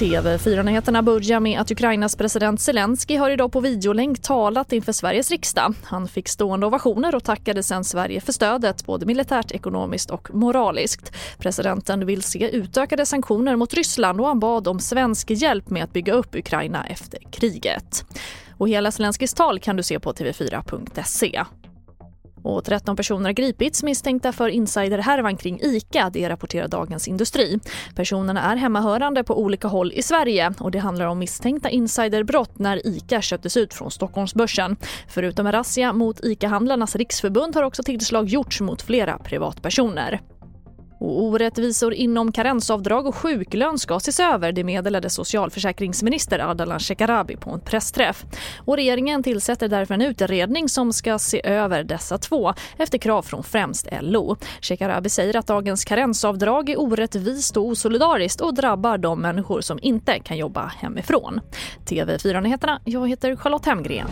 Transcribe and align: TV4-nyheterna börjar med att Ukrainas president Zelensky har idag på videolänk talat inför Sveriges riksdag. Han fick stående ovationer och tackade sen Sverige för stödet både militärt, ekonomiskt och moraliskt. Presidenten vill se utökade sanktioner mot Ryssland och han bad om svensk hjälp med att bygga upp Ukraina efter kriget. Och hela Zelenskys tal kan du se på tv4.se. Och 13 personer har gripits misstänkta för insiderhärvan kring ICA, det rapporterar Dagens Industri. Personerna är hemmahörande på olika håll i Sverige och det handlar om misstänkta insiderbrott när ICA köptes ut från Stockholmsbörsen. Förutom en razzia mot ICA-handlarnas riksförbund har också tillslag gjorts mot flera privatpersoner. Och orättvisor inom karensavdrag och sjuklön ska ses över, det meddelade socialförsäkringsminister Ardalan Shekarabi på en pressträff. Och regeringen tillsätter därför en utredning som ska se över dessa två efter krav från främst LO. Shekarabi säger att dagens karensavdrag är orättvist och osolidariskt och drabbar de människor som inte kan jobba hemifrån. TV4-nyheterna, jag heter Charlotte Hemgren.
TV4-nyheterna 0.00 1.02
börjar 1.02 1.40
med 1.40 1.60
att 1.60 1.70
Ukrainas 1.70 2.16
president 2.16 2.60
Zelensky 2.60 3.16
har 3.16 3.30
idag 3.30 3.52
på 3.52 3.60
videolänk 3.60 4.22
talat 4.22 4.72
inför 4.72 4.92
Sveriges 4.92 5.30
riksdag. 5.30 5.74
Han 5.84 6.08
fick 6.08 6.28
stående 6.28 6.66
ovationer 6.66 7.14
och 7.14 7.24
tackade 7.24 7.62
sen 7.62 7.84
Sverige 7.84 8.20
för 8.20 8.32
stödet 8.32 8.86
både 8.86 9.06
militärt, 9.06 9.52
ekonomiskt 9.52 10.10
och 10.10 10.34
moraliskt. 10.34 11.12
Presidenten 11.38 12.06
vill 12.06 12.22
se 12.22 12.50
utökade 12.50 13.06
sanktioner 13.06 13.56
mot 13.56 13.74
Ryssland 13.74 14.20
och 14.20 14.26
han 14.26 14.40
bad 14.40 14.68
om 14.68 14.80
svensk 14.80 15.30
hjälp 15.30 15.70
med 15.70 15.84
att 15.84 15.92
bygga 15.92 16.12
upp 16.12 16.34
Ukraina 16.34 16.86
efter 16.86 17.18
kriget. 17.30 18.04
Och 18.58 18.68
hela 18.68 18.90
Zelenskys 18.90 19.34
tal 19.34 19.58
kan 19.58 19.76
du 19.76 19.82
se 19.82 20.00
på 20.00 20.12
tv4.se. 20.12 21.44
Och 22.42 22.64
13 22.64 22.96
personer 22.96 23.24
har 23.24 23.32
gripits 23.32 23.82
misstänkta 23.82 24.32
för 24.32 24.48
insiderhärvan 24.48 25.36
kring 25.36 25.60
ICA, 25.62 26.10
det 26.12 26.28
rapporterar 26.28 26.68
Dagens 26.68 27.08
Industri. 27.08 27.58
Personerna 27.94 28.52
är 28.52 28.56
hemmahörande 28.56 29.24
på 29.24 29.40
olika 29.40 29.68
håll 29.68 29.92
i 29.92 30.02
Sverige 30.02 30.52
och 30.60 30.70
det 30.70 30.78
handlar 30.78 31.06
om 31.06 31.18
misstänkta 31.18 31.70
insiderbrott 31.70 32.58
när 32.58 32.86
ICA 32.86 33.22
köptes 33.22 33.56
ut 33.56 33.74
från 33.74 33.90
Stockholmsbörsen. 33.90 34.76
Förutom 35.08 35.46
en 35.46 35.52
razzia 35.52 35.92
mot 35.92 36.20
ICA-handlarnas 36.24 36.96
riksförbund 36.96 37.54
har 37.54 37.62
också 37.62 37.82
tillslag 37.82 38.28
gjorts 38.28 38.60
mot 38.60 38.82
flera 38.82 39.18
privatpersoner. 39.18 40.20
Och 41.10 41.22
orättvisor 41.22 41.94
inom 41.94 42.32
karensavdrag 42.32 43.06
och 43.06 43.14
sjuklön 43.14 43.78
ska 43.78 43.96
ses 43.96 44.20
över, 44.20 44.52
det 44.52 44.64
meddelade 44.64 45.10
socialförsäkringsminister 45.10 46.38
Ardalan 46.38 46.80
Shekarabi 46.80 47.36
på 47.36 47.50
en 47.50 47.60
pressträff. 47.60 48.24
Och 48.58 48.76
regeringen 48.76 49.22
tillsätter 49.22 49.68
därför 49.68 49.94
en 49.94 50.00
utredning 50.02 50.68
som 50.68 50.92
ska 50.92 51.18
se 51.18 51.40
över 51.44 51.84
dessa 51.84 52.18
två 52.18 52.54
efter 52.76 52.98
krav 52.98 53.22
från 53.22 53.44
främst 53.44 53.88
LO. 54.00 54.36
Shekarabi 54.60 55.08
säger 55.08 55.36
att 55.36 55.46
dagens 55.46 55.84
karensavdrag 55.84 56.70
är 56.70 56.80
orättvist 56.80 57.56
och 57.56 57.64
osolidariskt 57.66 58.40
och 58.40 58.54
drabbar 58.54 58.98
de 58.98 59.20
människor 59.20 59.60
som 59.60 59.78
inte 59.82 60.18
kan 60.18 60.36
jobba 60.36 60.66
hemifrån. 60.66 61.40
TV4-nyheterna, 61.86 62.80
jag 62.84 63.08
heter 63.08 63.36
Charlotte 63.36 63.66
Hemgren. 63.66 64.08